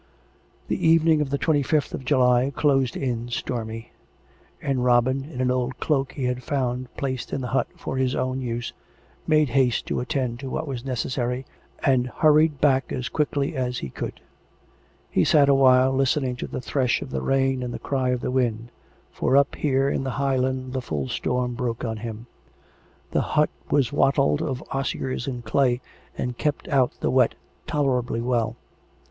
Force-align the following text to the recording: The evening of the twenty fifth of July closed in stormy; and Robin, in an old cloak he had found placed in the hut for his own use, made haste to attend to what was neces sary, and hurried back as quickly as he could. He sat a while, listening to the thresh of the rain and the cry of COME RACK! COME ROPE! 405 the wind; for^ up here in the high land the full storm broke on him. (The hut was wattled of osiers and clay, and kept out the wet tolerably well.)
The 0.67 0.83
evening 0.87 1.21
of 1.21 1.29
the 1.29 1.37
twenty 1.37 1.61
fifth 1.61 1.93
of 1.93 2.03
July 2.03 2.51
closed 2.55 2.97
in 2.97 3.29
stormy; 3.29 3.91
and 4.59 4.83
Robin, 4.83 5.23
in 5.25 5.41
an 5.41 5.51
old 5.51 5.79
cloak 5.79 6.13
he 6.13 6.23
had 6.23 6.41
found 6.41 6.91
placed 6.97 7.31
in 7.31 7.41
the 7.41 7.49
hut 7.53 7.67
for 7.77 7.97
his 7.97 8.15
own 8.15 8.41
use, 8.41 8.73
made 9.27 9.49
haste 9.49 9.85
to 9.85 9.99
attend 9.99 10.39
to 10.39 10.49
what 10.49 10.67
was 10.67 10.81
neces 10.81 11.11
sary, 11.11 11.45
and 11.85 12.07
hurried 12.07 12.59
back 12.59 12.91
as 12.91 13.09
quickly 13.09 13.55
as 13.55 13.77
he 13.77 13.91
could. 13.91 14.19
He 15.11 15.23
sat 15.23 15.49
a 15.49 15.53
while, 15.53 15.93
listening 15.93 16.35
to 16.37 16.47
the 16.47 16.61
thresh 16.61 17.03
of 17.03 17.11
the 17.11 17.21
rain 17.21 17.61
and 17.61 17.71
the 17.71 17.77
cry 17.77 18.09
of 18.09 18.21
COME 18.21 18.33
RACK! 18.33 18.43
COME 18.43 18.43
ROPE! 18.43 18.53
405 19.11 19.21
the 19.21 19.25
wind; 19.27 19.39
for^ 19.39 19.39
up 19.39 19.53
here 19.55 19.87
in 19.87 20.03
the 20.03 20.09
high 20.17 20.35
land 20.35 20.73
the 20.73 20.81
full 20.81 21.09
storm 21.09 21.53
broke 21.53 21.85
on 21.85 21.97
him. 21.97 22.25
(The 23.11 23.21
hut 23.21 23.51
was 23.69 23.93
wattled 23.93 24.41
of 24.41 24.63
osiers 24.73 25.27
and 25.27 25.45
clay, 25.45 25.79
and 26.17 26.39
kept 26.39 26.67
out 26.69 26.93
the 27.01 27.11
wet 27.11 27.35
tolerably 27.67 28.21
well.) 28.21 28.55